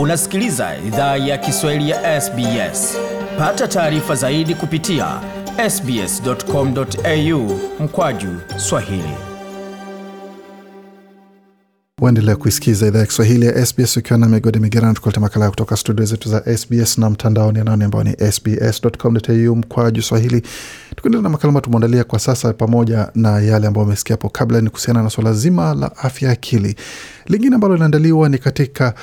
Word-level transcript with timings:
Unasikiliza 0.00 0.76
idhaa 0.86 1.16
ya 1.16 1.38
Kiswahili 1.38 1.90
ya 1.90 2.20
SBS. 2.20 2.96
Pata 3.38 3.68
taarifa 3.68 4.14
zaidi 4.14 4.54
kupitia 4.54 5.20
sbs.com.au 5.70 7.60
mkwaju 7.80 8.28
swahili. 8.56 9.14
Waendelea 12.00 12.36
kuisikiza 12.36 12.86
idhaa 12.86 12.98
ya 12.98 13.06
Kiswahili 13.06 13.46
ya 13.46 13.66
SBS 13.66 13.96
ukiwa 13.96 14.18
na 14.18 14.26
migodi 14.28 14.58
migerana, 14.58 14.94
tukuleta 14.94 15.20
makala 15.20 15.50
kutoka 15.50 15.76
studio 15.76 16.04
zetu 16.04 16.28
za 16.28 16.56
SBS 16.58 16.98
na 16.98 17.10
mtandaoni 17.10 17.58
anaoni 17.60 17.84
ambao 17.84 18.04
ni 18.04 18.16
sbs.com.au 18.32 19.56
mkwaju 19.56 20.02
swahili. 20.02 20.42
Tukiendelea 20.96 21.22
na 21.22 21.28
makala 21.28 21.48
ambayo 21.48 21.64
tumeandalia 21.64 22.04
kwa 22.04 22.18
sasa, 22.18 22.52
pamoja 22.52 23.08
na 23.14 23.40
yale 23.40 23.66
ambayo 23.66 23.86
amesikia 23.86 24.14
hapo 24.14 24.28
kabla, 24.28 24.60
ni 24.60 24.70
kuhusiana 24.70 25.02
na 25.02 25.10
swala 25.10 25.32
zima 25.32 25.74
la 25.74 25.96
afya 25.96 26.28
ya 26.28 26.32
akili. 26.32 26.76
Lingine 27.26 27.54
ambalo 27.54 27.74
linaandaliwa 27.74 28.28
ni 28.28 28.38
katika 28.38 28.94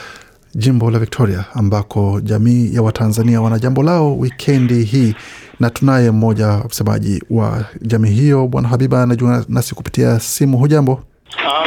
jimbo 0.57 0.91
la 0.91 0.99
Victoria 0.99 1.45
ambako 1.53 2.21
jamii 2.23 2.73
ya 2.75 2.81
Watanzania 2.81 3.41
wana 3.41 3.59
jambo 3.59 3.83
lao 3.83 4.17
wikendi 4.17 4.83
hii, 4.83 5.15
na 5.59 5.69
tunaye 5.69 6.11
mmoja 6.11 6.61
msemaji 6.69 7.23
wa 7.29 7.65
jamii 7.81 8.09
hiyo, 8.11 8.47
Bwana 8.47 8.67
Habiba 8.67 9.03
anajua 9.03 9.45
nasi 9.49 9.75
kupitia 9.75 10.19
simu. 10.19 10.57
Hujambo? 10.57 11.03
Ah, 11.47 11.65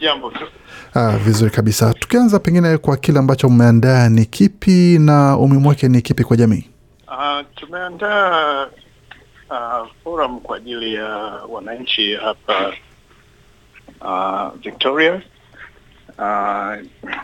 jambo. 0.00 0.32
Ah, 0.94 1.10
vizuri 1.18 1.50
kabisa. 1.50 1.94
Tukianza 1.94 2.38
pengine 2.38 2.78
kwa 2.78 2.96
kile 2.96 3.18
ambacho 3.18 3.48
mmeandaa 3.48 4.08
ni 4.08 4.24
kipi 4.26 4.98
na 4.98 5.36
umuhimu 5.36 5.68
wake 5.68 5.88
ni 5.88 6.02
kipi 6.02 6.24
kwa 6.24 6.36
jamii? 6.36 6.64
Ah, 7.08 7.42
tumeandaa 7.56 8.66
ah, 9.50 9.84
forum 10.04 10.40
kwa 10.40 10.56
ajili 10.56 10.94
ya 10.94 11.06
wananchi 11.48 12.14
hapa 12.14 12.72
ah, 14.00 14.50
Victoria 14.62 15.22
ah, 16.18 16.76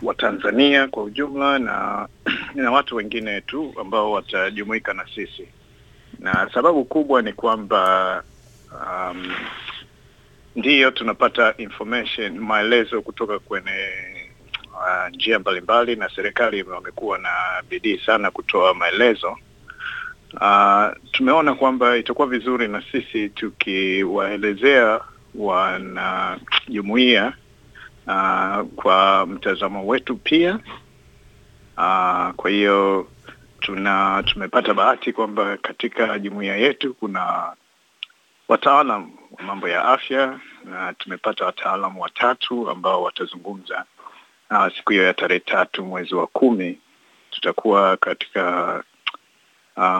Watanzania 0.03 0.89
kwa 0.89 1.03
ujumla 1.03 1.59
na 1.59 2.09
na 2.55 2.71
watu 2.71 2.97
wengine 2.97 3.41
tu 3.41 3.75
ambao 3.81 4.13
watajumuika 4.13 4.95
na 4.95 5.07
sisi, 5.15 5.49
na 6.19 6.51
sababu 6.55 6.85
kubwa 6.85 7.23
ni 7.23 7.33
kwamba 7.33 8.23
um, 8.73 9.35
ndiyo 10.57 10.91
tunapata 10.91 11.55
information 11.59 12.39
maelezo 12.39 13.03
kutoka 13.03 13.39
kwenye 13.39 13.89
uh, 14.73 15.09
njia 15.15 15.39
mbalimbali 15.39 15.97
na 15.97 16.09
serikali 16.17 16.63
wamekuwa 16.63 17.19
na 17.19 17.31
bidii 17.71 17.99
sana 18.07 18.31
kutoa 18.31 18.75
maelezo. 18.75 19.37
Uh, 20.41 20.87
tumeona 21.13 21.55
kwamba 21.55 21.97
itakuwa 21.97 22.29
vizuri 22.29 22.69
na 22.69 22.83
sisi 22.93 23.29
tukiwaelezea 23.29 25.01
wanajumuia 25.35 27.33
uh, 28.07 28.61
kwa 28.77 29.27
mtazamo 29.27 29.87
wetu 29.87 30.17
pia. 30.17 30.55
Uh, 31.77 32.31
kwa 32.37 32.51
hiyo 32.51 33.09
tuna 33.61 34.23
tumepata 34.23 34.75
bahati 34.75 35.13
kwamba 35.13 35.57
katika 35.57 36.19
jumuiya 36.19 36.57
yetu 36.57 36.95
kuna 36.95 37.53
wataalam 38.49 39.11
wa 39.39 39.45
mambo 39.45 39.69
ya 39.69 39.85
afya 39.85 40.41
na 40.65 40.93
tumepata 40.93 41.45
wataalamu 41.45 42.03
watatu 42.03 42.71
ambao 42.71 43.03
watazungumza. 43.03 43.85
Uh, 44.51 44.69
siku 44.77 44.93
hiyo 44.93 45.05
ya 45.05 45.15
tarehe 45.15 45.41
tatu 45.41 45.85
mwezi 45.85 46.15
wa 46.15 46.27
kumi 46.27 46.79
tutakuwa 47.31 47.97
katika 47.97 48.85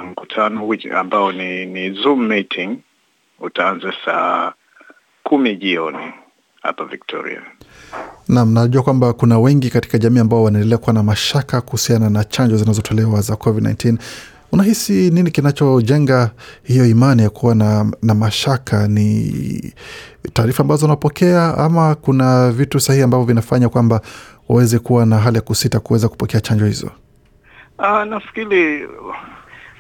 mkutano 0.05 0.61
which- 0.67 0.97
ambao 0.97 1.33
ni, 1.33 1.67
ni 1.67 1.91
Zoom 1.91 2.27
meeting. 2.27 2.79
Utaanza 3.39 3.95
saa 4.05 4.53
kumi 5.23 5.57
jioni 5.57 6.13
hapa 6.65 6.85
Victoria. 6.85 7.43
Naam, 8.29 8.53
najua 8.55 8.83
kwamba 8.83 9.13
kuna 9.13 9.39
wengi 9.39 9.71
katika 9.71 9.99
jamii 9.99 10.19
ambao 10.21 10.43
wanaendelea 10.43 10.79
kuwa 10.79 10.93
na 10.93 11.03
mashaka 11.03 11.61
kuhusiana 11.61 12.11
na 12.11 12.25
chanjo 12.25 12.57
zinazotolewa 12.57 13.21
za 13.21 13.35
COVID-19. 13.35 13.97
Unahisi 14.53 15.11
nini 15.11 15.31
kinachojenga 15.31 16.31
hiyo 16.63 16.87
imani 16.87 17.23
ya 17.23 17.31
kuwa 17.31 17.55
na, 17.55 17.93
na 18.03 18.15
mashaka? 18.15 18.89
Ni 18.89 19.75
taarifa 20.33 20.63
ambazo 20.63 20.87
wanapokea 20.87 21.59
ama 21.59 21.95
kuna 21.95 22.51
vitu 22.53 22.81
sahihi 22.81 23.03
ambavyo 23.05 23.27
vinafanya 23.27 23.69
kwamba 23.69 24.01
waweze 24.49 24.79
kuwa 24.79 25.07
na 25.07 25.19
hali 25.19 25.37
ya 25.37 25.43
kusita 25.43 25.81
kuweza 25.81 26.09
kupokea 26.09 26.41
chanjo 26.41 26.67
hizo? 26.67 26.91
Aa, 27.79 28.05
nafikiri 28.05 28.89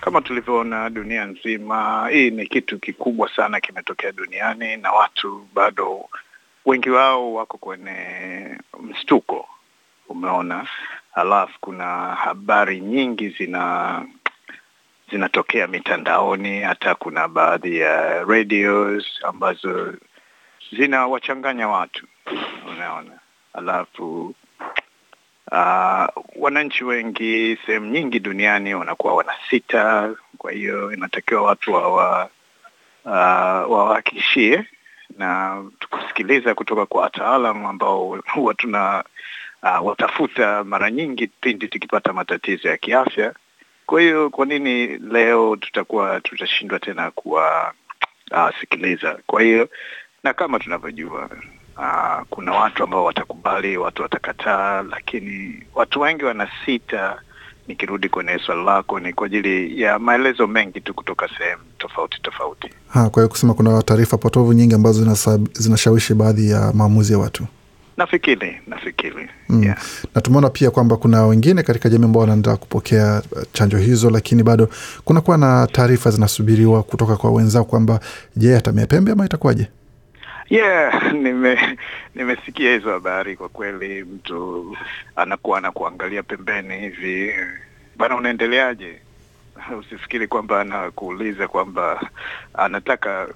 kama 0.00 0.20
tulivyoona 0.20 0.91
dunia 0.91 1.25
nzima, 1.25 2.08
hii 2.12 2.31
ni 2.31 2.47
kitu 2.47 2.78
kikubwa 2.78 3.31
sana 3.37 3.60
kimetokea 3.60 4.12
duniani 4.12 4.76
na 4.76 4.92
watu 4.92 5.47
bado 5.54 6.04
wengi 6.66 6.91
wao 6.91 7.34
wako 7.34 7.58
kwenye 7.58 8.58
mshtuko, 8.82 9.48
umeona. 10.08 10.69
Alafu 11.14 11.60
kuna 11.60 12.14
habari 12.14 12.80
nyingi 12.80 13.28
zina 13.28 14.02
zinatokea 15.10 15.66
mitandaoni, 15.66 16.60
hata 16.60 16.94
kuna 16.94 17.28
baadhi 17.28 17.78
ya 17.78 18.25
radios 18.25 19.04
ambazo 19.25 19.94
zinawachanganya 20.72 21.69
watu, 21.69 22.06
unaona. 22.69 23.19
Alafu 23.52 24.34
uh, 25.52 26.06
wananchi 26.36 26.84
wengi 26.84 27.58
sehemu 27.66 27.86
nyingi 27.86 28.20
duniani 28.20 28.75
wanakuwa 28.75 29.14
wanasita, 29.14 30.14
kwa 30.38 30.52
hiyo 30.52 30.92
inatakiwa 30.92 31.42
watu 31.42 31.72
wawa 31.72 32.31
uh, 33.04 33.12
wawahakikishie 33.72 34.64
na 35.19 35.62
tukusikiliza 35.78 36.54
kutoka 36.54 36.86
kwa 36.86 37.02
wataalam 37.02 37.66
ambao 37.66 38.20
huwa 38.34 38.54
tuna 38.54 39.04
uh, 39.62 39.86
watafuta 39.86 40.64
mara 40.64 40.91
nyingi 40.91 41.26
pindi 41.26 41.69
tukipata 41.69 42.12
matatizo 42.12 42.69
ya 42.69 42.76
kiafya. 42.76 43.34
Kwa 43.86 44.00
hiyo 44.00 44.30
kwa 44.30 44.47
nini 44.47 44.86
leo 44.86 45.56
tutakuwa 45.56 46.20
tutashindwa 46.20 46.78
tena 46.78 47.10
kuwasikiliza? 47.10 49.19
kwa 49.26 49.42
hiyo 49.42 49.69
na 50.22 50.34
kama 50.34 50.58
tunavyojua 50.58 51.31
uh, 51.76 52.22
kuna 52.31 52.52
watu 52.52 52.84
ambao 52.84 53.04
watakubali, 53.04 53.76
watu 53.76 54.02
watakataa, 54.02 54.82
lakini 54.82 55.62
watu 55.75 56.00
wengi 56.00 56.25
wanasita. 56.25 57.22
Nikirudi 57.69 58.08
kwenye 58.08 58.38
swali 58.47 58.64
lako, 58.64 59.00
ni 59.00 59.12
kwa 59.12 59.26
ajili 59.26 59.80
ya 59.82 59.98
maelezo 59.98 60.47
mengi 60.47 60.80
tu 60.80 60.94
kutoka 60.94 61.28
sehemu 61.38 61.62
tofauti 61.78 62.19
tofauti. 62.22 62.69
Ha, 62.88 63.10
kwa 63.10 63.22
hiyo 63.22 63.28
kusema 63.28 63.54
kuna 63.54 63.82
taarifa 63.82 64.16
potovu 64.19 64.52
nyingi 64.52 64.75
ambazo 64.75 65.16
zinashawishi 65.52 66.14
baadhi 66.14 66.50
ya 66.50 66.72
maamuzi 66.75 67.12
ya 67.12 67.19
watu 67.19 67.47
Nafikiri, 67.97 68.60
nafikiri 68.66 69.28
Mm. 69.48 69.62
yeah. 69.64 69.78
na 70.14 70.20
tumeona 70.20 70.50
pia 70.50 70.70
kwamba 70.70 70.97
kuna 70.97 71.26
wengine 71.26 71.62
katika 71.62 71.88
jamii 71.88 72.04
ambao 72.04 72.20
wanaendelea 72.20 72.56
kupokea 72.56 73.22
uh, 73.32 73.42
chanjo 73.52 73.78
hizo, 73.78 74.10
lakini 74.10 74.42
bado 74.42 74.69
kunakuwa 75.04 75.38
na 75.38 75.69
taarifa 75.72 76.10
zinasubiriwa 76.10 76.82
kutoka 76.82 77.16
kwa 77.16 77.31
wenzao 77.32 77.64
kwamba 77.64 78.00
je, 78.36 78.56
atamia 78.56 78.86
pembe 78.86 79.12
ama 79.12 79.25
itakuwaje? 79.26 79.69
Yeah, 80.50 81.12
nime 81.22 81.78
nimesikia 82.15 82.72
hizo 82.72 82.91
habari. 82.91 83.37
Kwa 83.37 83.49
kweli, 83.49 84.05
mtu 84.05 84.77
anakuwa 85.16 85.59
anakuangalia 85.59 86.22
pembeni 86.22 86.78
hivi, 86.81 87.34
bana, 87.97 88.16
unaendeleaje? 88.16 89.00
Usifikiri 89.81 90.28
kwamba 90.28 90.60
anakuuliza 90.60 91.49
kwamba 91.49 92.10
anataka 92.55 93.28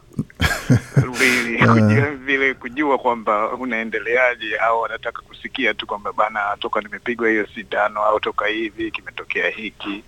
really 1.19 1.59
kujua, 1.67 2.11
vile 2.11 2.55
kujua 2.55 2.99
kwamba 2.99 3.49
unaendeleaje, 3.53 4.57
au 4.57 4.85
anataka 4.87 5.23
kusikia 5.23 5.75
tu 5.75 5.87
kwamba 5.87 6.13
bana, 6.13 6.41
toka 6.61 6.81
nimepigwa 6.81 7.29
hiyo 7.29 7.47
sindano 7.55 8.03
au 8.05 8.21
toka 8.21 8.47
hivi 8.47 8.91
kimetokea 8.91 9.49
hiki. 9.51 10.05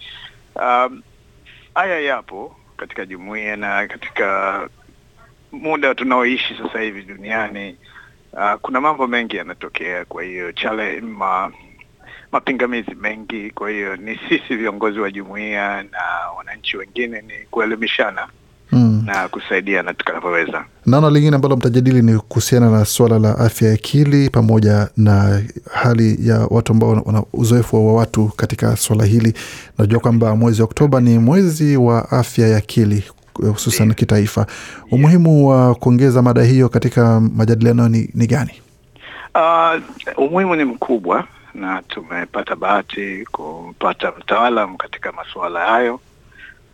Um, 0.56 1.02
haya 1.74 2.00
yapo 2.00 2.56
katika 2.76 3.06
jumuiya 3.06 3.56
na 3.56 3.88
katika 3.88 4.68
muda 5.52 5.94
tunaoishi 5.94 6.54
sasa 6.62 6.80
hivi 6.80 7.02
duniani 7.02 7.76
uh, 8.32 8.54
kuna 8.62 8.80
mambo 8.80 9.06
mengi 9.06 9.36
yanatokea. 9.36 10.04
Kwa 10.04 10.22
hiyo 10.22 10.52
chale 10.52 11.00
ma, 11.00 11.52
mapingamizi 12.32 12.94
mengi. 12.94 13.50
Kwa 13.50 13.70
hiyo 13.70 13.96
ni 13.96 14.20
sisi 14.28 14.56
viongozi 14.56 14.98
wa 15.00 15.10
jumuiya 15.10 15.82
na 15.82 16.30
wananchi 16.38 16.76
wengine 16.76 17.20
ni 17.22 17.32
kuelimishana 17.50 18.26
Mm. 18.72 19.02
na 19.06 19.28
kusaidiana 19.28 19.94
tukanavyoweza. 19.94 20.64
Naona 20.86 21.10
lingine 21.10 21.36
ambalo 21.36 21.56
mtajadili 21.56 22.02
ni 22.02 22.18
kuhusiana 22.18 22.70
na 22.70 22.84
suala 22.84 23.18
la 23.18 23.38
afya 23.38 23.68
ya 23.68 23.74
akili 23.74 24.30
pamoja 24.30 24.88
na 24.96 25.42
hali 25.72 26.28
ya 26.28 26.38
watu 26.50 26.72
ambao 26.72 26.90
wana- 26.90 27.24
uzoefu 27.32 27.86
wa 27.86 27.94
watu 27.94 28.28
katika 28.36 28.76
suala 28.76 29.04
hili. 29.04 29.34
Najua 29.78 30.00
kwamba 30.00 30.36
mwezi 30.36 30.62
Oktoba 30.62 31.00
ni 31.00 31.18
mwezi 31.18 31.76
wa 31.76 32.10
afya 32.10 32.48
ya 32.48 32.56
akili 32.56 33.04
hususan 33.48 33.94
kitaifa. 33.94 34.46
Umuhimu 34.90 35.48
wa 35.48 35.74
kuongeza 35.74 36.22
mada 36.22 36.42
hiyo 36.42 36.68
katika 36.68 37.20
majadiliano 37.20 37.88
ni, 37.88 38.10
ni 38.14 38.26
gani? 38.26 38.52
Uh, 39.34 39.80
umuhimu 40.16 40.56
ni 40.56 40.64
mkubwa 40.64 41.24
na 41.54 41.82
tumepata 41.82 42.56
bahati 42.56 43.24
kumpata 43.32 44.12
mtaalam 44.18 44.76
katika 44.76 45.12
masuala 45.12 45.66
hayo 45.66 46.00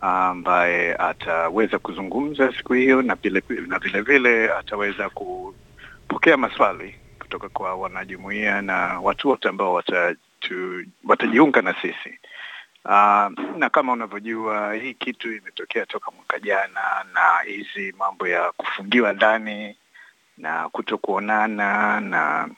ambaye 0.00 0.94
ataweza 0.94 1.78
kuzungumza 1.78 2.52
siku 2.58 2.72
hiyo 2.72 3.02
na 3.02 3.14
vile 3.14 3.42
na 3.66 3.78
vile 3.78 4.00
vile 4.02 4.52
ataweza 4.52 5.10
kupokea 5.10 6.36
maswali 6.36 6.94
kutoka 7.18 7.48
kwa 7.48 7.74
wanajumuiya 7.74 8.62
na 8.62 9.00
watu 9.00 9.28
wote 9.28 9.48
ambao 9.48 9.82
watajiunga 11.04 11.62
na 11.62 11.74
sisi. 11.82 12.18
Uh, 12.88 13.32
na 13.58 13.70
kama 13.70 13.92
unavyojua 13.92 14.74
hii 14.74 14.94
kitu 14.94 15.32
imetokea 15.32 15.86
toka 15.86 16.10
mwaka 16.10 16.38
jana, 16.38 17.04
na 17.14 17.38
hizi 17.46 17.94
mambo 17.98 18.28
ya 18.28 18.52
kufungiwa 18.52 19.12
ndani 19.12 19.76
na 20.38 20.68
kuto 20.68 20.98
kuonana 20.98 22.00
na 22.00 22.48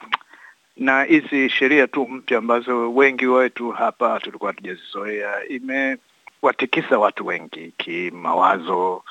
na 0.77 1.03
hizi 1.03 1.49
sheria 1.49 1.87
tu 1.87 2.07
mpya 2.07 2.37
ambazo 2.37 2.93
wengi 2.93 3.27
wetu 3.27 3.71
hapa 3.71 4.19
tulikuwa 4.19 4.51
hatujazizoea, 4.51 5.45
imewatikisa 5.47 6.99
watu 6.99 7.25
wengi 7.25 7.73
kimawazo, 7.77 9.03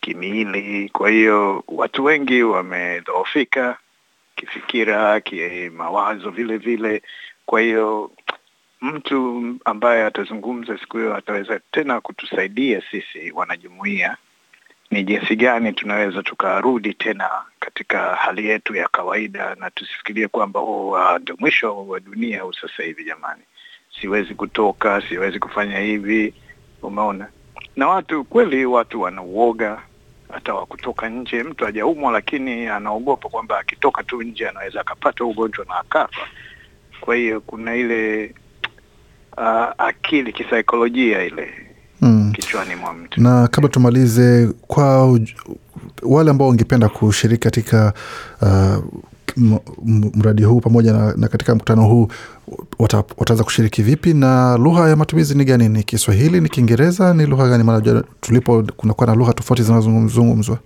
kimiili. 0.00 0.88
Kwa 0.88 1.10
hiyo 1.10 1.64
watu 1.68 2.04
wengi 2.04 2.42
wamedhoofika 2.42 3.78
kifikira, 4.36 5.20
kimawazo 5.20 6.30
vile 6.30 6.56
vile. 6.56 7.02
Kwa 7.46 7.60
hiyo 7.60 8.10
mtu 8.80 9.42
ambaye 9.64 10.04
atazungumza 10.04 10.78
siku 10.78 10.98
hiyo 10.98 11.16
ataweza 11.16 11.60
tena 11.70 12.00
kutusaidia 12.00 12.82
sisi 12.90 13.32
wanajumuia 13.32 14.16
ni 14.90 15.04
jinsi 15.04 15.36
gani 15.36 15.72
tunaweza 15.72 16.22
tukarudi 16.22 16.94
tena 16.94 17.30
katika 17.60 18.14
hali 18.14 18.46
yetu 18.48 18.74
ya 18.74 18.88
kawaida, 18.88 19.54
na 19.54 19.70
tusifikirie 19.70 20.28
kwamba 20.28 20.60
oh, 20.60 21.18
ndio 21.18 21.36
mwisho 21.38 21.86
wa 21.86 22.00
dunia 22.00 22.42
huu 22.42 22.52
sasa 22.52 22.82
hivi. 22.82 23.04
Jamani, 23.04 23.42
siwezi 24.00 24.34
kutoka, 24.34 25.02
siwezi 25.08 25.38
kufanya 25.38 25.78
hivi. 25.78 26.34
Umeona, 26.82 27.28
na 27.76 27.88
watu 27.88 28.24
kweli, 28.24 28.66
watu 28.66 29.00
wanauoga 29.00 29.82
hata 30.32 30.54
wa 30.54 30.66
kutoka 30.66 31.08
nje. 31.08 31.42
Mtu 31.42 31.64
hajaumwa, 31.64 32.12
lakini 32.12 32.66
anaogopa 32.66 33.28
kwamba 33.28 33.58
akitoka 33.58 34.02
tu 34.02 34.22
nje 34.22 34.48
anaweza 34.48 34.80
akapata 34.80 35.24
ugonjwa 35.24 35.64
na 35.64 35.76
akafa. 35.76 36.28
Kwa 37.00 37.16
hiyo 37.16 37.40
kuna 37.40 37.74
ile 37.74 38.34
uh, 39.36 39.72
akili 39.86 40.32
kisaikolojia 40.32 41.24
ile 41.24 41.48
Mm. 42.00 42.32
kichwani 42.36 42.74
mwa 42.74 42.92
mtu. 42.92 43.20
Na 43.22 43.48
kabla 43.48 43.68
tumalize, 43.70 44.48
kwa 44.66 45.18
wale 46.02 46.30
ambao 46.30 46.48
wangependa 46.48 46.88
kushiriki 46.88 47.42
katika 47.42 47.92
uh, 48.42 48.84
mradi 50.14 50.44
huu 50.44 50.60
pamoja 50.60 50.92
na, 50.92 51.14
na 51.16 51.28
katika 51.28 51.54
mkutano 51.54 51.82
huu 51.82 52.08
wataweza 53.18 53.44
kushiriki 53.44 53.82
vipi, 53.82 54.14
na 54.14 54.56
lugha 54.56 54.88
ya 54.88 54.96
matumizi 54.96 55.34
ni 55.38 55.44
gani? 55.44 55.68
Ni 55.68 55.82
Kiswahili, 55.82 56.40
ni 56.40 56.48
Kiingereza, 56.48 57.14
ni 57.14 57.26
lugha 57.26 57.48
gani? 57.48 57.64
Maana 57.64 58.02
tulipo 58.20 58.62
kunakuwa 58.76 59.06
na 59.06 59.14
lugha 59.14 59.32
tofauti 59.32 59.62
zinazozungumzwa. 59.62 60.58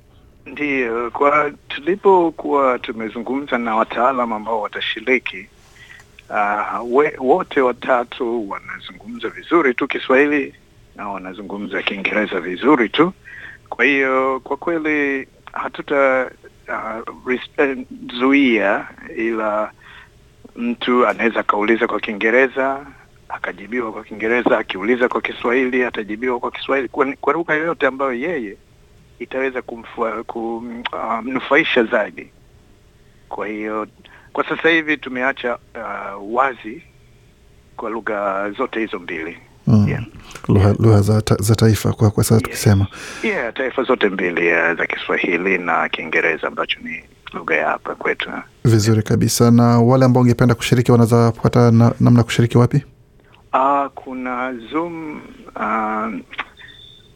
Ndiyo, 0.46 1.10
kwa 1.10 1.50
tulipokuwa 1.68 2.78
tumezungumza 2.78 3.58
na 3.58 3.76
wataalam 3.76 4.32
ambao 4.32 4.60
watashiriki 4.60 5.46
uh, 6.30 6.96
we, 6.96 7.12
wote 7.18 7.60
watatu 7.60 8.50
wanazungumza 8.50 9.28
vizuri 9.28 9.74
tu 9.74 9.88
Kiswahili 9.88 10.54
na 10.96 11.08
wanazungumza 11.08 11.82
Kiingereza 11.82 12.40
vizuri 12.40 12.88
tu. 12.88 13.12
Kwa 13.68 13.84
hiyo 13.84 14.40
kwa 14.44 14.56
kweli 14.56 15.28
hatuta 15.52 16.30
uh, 17.26 17.34
eh, 17.56 17.78
ila 19.16 19.72
mtu 20.56 21.06
anaweza 21.06 21.40
akauliza 21.40 21.86
kwa 21.86 22.00
Kiingereza 22.00 22.86
akajibiwa 23.28 23.92
kwa 23.92 24.04
Kiingereza, 24.04 24.58
akiuliza 24.58 25.08
kwa 25.08 25.20
Kiswahili 25.20 25.84
atajibiwa 25.84 26.40
kwa 26.40 26.50
Kiswahili, 26.50 26.88
kwa, 26.88 27.32
lugha 27.32 27.54
yoyote 27.54 27.86
ambayo 27.86 28.12
yeye 28.12 28.56
itaweza 29.18 29.62
kumnufaisha 30.26 31.84
zaidi. 31.84 32.30
Kwa 33.28 33.46
hiyo 33.46 33.86
kwa 34.32 34.48
sasa 34.48 34.68
hivi 34.68 34.96
tumeacha 34.96 35.54
uh, 35.74 36.34
wazi 36.36 36.82
kwa 37.76 37.90
lugha 37.90 38.50
zote 38.50 38.80
hizo 38.80 38.98
mbili 38.98 39.38
Mm. 39.66 39.88
Yeah. 39.88 40.04
Lugha, 40.48 40.74
yeah. 40.90 41.00
za, 41.00 41.22
ta, 41.22 41.36
za 41.40 41.54
taifa 41.56 41.92
kwa, 41.92 42.10
kwa 42.10 42.24
sasa 42.24 42.40
tukisema 42.40 42.86
yeah, 43.22 43.52
taifa 43.54 43.82
zote 43.82 44.08
mbili 44.08 44.46
yeah, 44.46 44.76
za 44.76 44.86
Kiswahili 44.86 45.58
na 45.58 45.88
Kiingereza 45.88 46.46
ambacho 46.48 46.78
ni 46.82 47.04
lugha 47.32 47.54
ya 47.56 47.68
hapa 47.68 47.94
kwetu. 47.94 48.30
vizuri 48.64 49.02
kabisa. 49.02 49.50
Na 49.50 49.62
wale 49.80 50.04
ambao 50.04 50.20
wangependa 50.20 50.54
kushiriki 50.54 50.92
wanaweza 50.92 51.32
pata 51.42 51.70
na, 51.70 51.94
namna 52.00 52.22
kushiriki 52.22 52.58
wapi? 52.58 52.84
Uh, 53.52 53.86
kuna 53.94 54.54
Zoom 54.72 55.20
uh, 55.56 56.14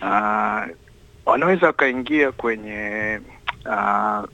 uh, 0.02 0.62
wanaweza 1.26 1.66
wakaingia 1.66 2.32
kwenye 2.32 3.20
uh, 3.66 4.24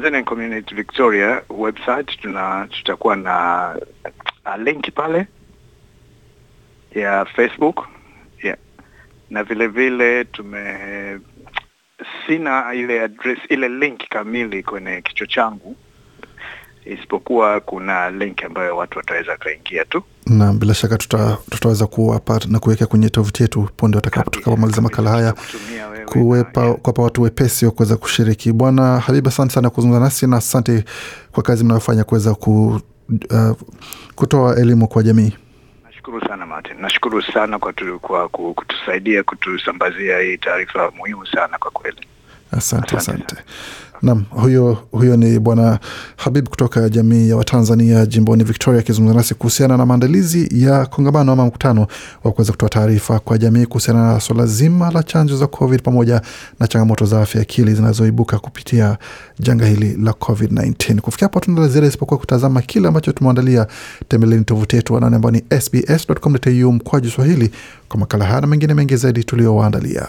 Tanzanian 0.00 0.24
Community 0.24 0.74
Victoria 0.74 1.42
website. 1.50 2.16
Tuna 2.22 2.66
tutakuwa 2.70 3.16
na 3.16 3.76
link 4.58 4.90
pale 4.94 5.26
ya 6.94 7.24
Facebook 7.24 7.88
yeah. 8.42 8.58
na 9.30 9.44
vile 9.44 9.66
vile 9.66 10.24
tume 10.24 11.20
sina 12.26 12.74
ile 12.74 13.02
address 13.02 13.38
ile 13.48 13.68
link 13.68 14.08
kamili 14.08 14.62
kwenye 14.62 15.02
kichwa 15.02 15.26
changu 15.26 15.76
isipokuwa 16.84 17.60
kuna 17.60 18.10
link 18.10 18.44
ambayo 18.44 18.76
watu 18.76 18.98
wataweza 18.98 19.36
kaingia 19.36 19.84
tu 19.84 20.02
na 20.26 20.52
bila 20.52 20.74
shaka 20.74 20.98
tuta, 20.98 21.38
tutaweza 21.50 21.86
kuwapa 21.86 22.40
na 22.48 22.58
kuweka 22.58 22.86
kwenye 22.86 23.08
tovuti 23.10 23.42
yetu 23.42 23.68
punde 23.76 23.96
watakapomaliza 23.96 24.80
makala 24.82 25.10
haya 25.10 25.34
kuwapa 26.06 27.02
watu 27.02 27.22
wepesi 27.22 27.66
wa 27.66 27.70
kuweza 27.72 27.96
kushiriki. 27.96 28.52
Bwana 28.52 28.98
Habib, 29.00 29.28
asante 29.28 29.52
sana 29.54 29.70
kuzungumza 29.70 30.04
nasi 30.04 30.26
na 30.26 30.36
asante 30.36 30.84
kwa 31.32 31.42
kazi 31.42 31.64
mnayofanya 31.64 32.04
kuweza 32.04 32.34
ku, 32.34 32.80
uh, 33.30 33.56
kutoa 34.14 34.56
elimu 34.56 34.88
kwa 34.88 35.02
jamii. 35.02 35.32
Nashukuru 35.84 36.20
sana 36.28 36.46
Martin, 36.46 36.80
nashukuru 36.80 37.22
sana 37.22 37.58
kwa, 37.58 37.72
tu, 37.72 37.98
kwa 38.00 38.28
kutusaidia 38.28 39.22
kutusambazia 39.22 40.18
hii 40.18 40.36
taarifa 40.38 40.90
muhimu 40.90 41.26
sana 41.26 41.58
kwa 41.58 41.70
kweli. 41.70 42.06
Asante, 42.52 42.96
Asante 42.96 42.96
asante. 42.96 43.36
Naam, 44.02 44.24
huyo, 44.30 44.78
huyo 44.90 45.16
ni 45.16 45.38
Bwana 45.38 45.78
Habib 46.16 46.48
kutoka 46.48 46.88
jamii 46.88 47.28
ya 47.28 47.36
Watanzania 47.36 48.06
jimboni 48.06 48.44
Victoria 48.44 48.80
akizungumza 48.80 49.16
nasi 49.18 49.34
kuhusiana 49.34 49.76
na 49.76 49.86
maandalizi 49.86 50.48
ya 50.64 50.86
kongamano 50.86 51.32
ama 51.32 51.46
mkutano 51.46 51.86
wa 52.24 52.32
kuweza 52.32 52.52
kutoa 52.52 52.68
taarifa 52.68 53.18
kwa 53.18 53.38
jamii 53.38 53.66
kuhusiana 53.66 54.12
na 54.12 54.20
swala 54.20 54.46
zima 54.46 54.90
la 54.90 55.02
chanjo 55.02 55.36
za 55.36 55.46
COVID 55.46 55.82
pamoja 55.82 56.22
na 56.60 56.66
changamoto 56.66 57.06
za 57.06 57.22
afya 57.22 57.42
akili 57.42 57.74
zinazoibuka 57.74 58.38
kupitia 58.38 58.98
janga 59.38 59.66
hili 59.66 59.96
la 60.04 60.10
COVID-19. 60.12 61.00
Kufikia 61.00 61.24
hapo 61.28 61.40
tuna 61.40 61.68
ziada 61.68 61.86
isipokuwa 61.86 62.18
kutazama 62.20 62.62
kile 62.62 62.88
ambacho 62.88 63.12
tumeandalia. 63.12 63.66
Tembeleni 64.08 64.44
tovuti 64.44 64.76
yetu 64.76 64.94
wanaone 64.94 65.16
ambao 65.16 65.30
ni 65.30 65.42
sbs.com.au 65.60 66.72
mkwaju 66.72 67.10
Swahili 67.10 67.50
kwa 67.88 68.00
makala 68.00 68.24
haya 68.24 68.40
na 68.40 68.46
mengine 68.46 68.74
mengi 68.74 68.96
zaidi 68.96 69.24
tuliowaandalia. 69.24 70.08